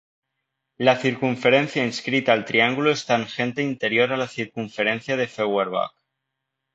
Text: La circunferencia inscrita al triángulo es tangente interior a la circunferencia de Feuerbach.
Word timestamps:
La 0.79 0.95
circunferencia 0.97 1.85
inscrita 1.85 2.33
al 2.33 2.43
triángulo 2.43 2.89
es 2.89 3.05
tangente 3.05 3.61
interior 3.61 4.11
a 4.11 4.17
la 4.17 4.27
circunferencia 4.27 5.15
de 5.15 5.27
Feuerbach. 5.27 5.93